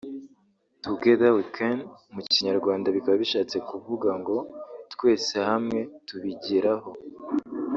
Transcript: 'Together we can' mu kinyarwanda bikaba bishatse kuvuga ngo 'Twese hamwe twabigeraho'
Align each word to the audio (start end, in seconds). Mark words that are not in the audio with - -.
'Together 0.83 1.29
we 1.37 1.43
can' 1.55 1.79
mu 2.13 2.21
kinyarwanda 2.31 2.87
bikaba 2.95 3.15
bishatse 3.23 3.57
kuvuga 3.69 4.09
ngo 4.21 4.35
'Twese 4.93 5.35
hamwe 5.49 5.79
twabigeraho' 6.07 6.91